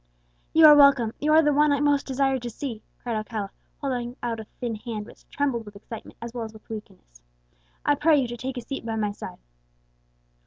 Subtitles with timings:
[0.51, 3.51] "You are welcome; you are the one whom I most desired to see!" cried Alcala,
[3.77, 7.21] holding out a thin hand which trembled with excitement as well as with weakness.
[7.85, 9.37] "I pray you to take a seat by my side."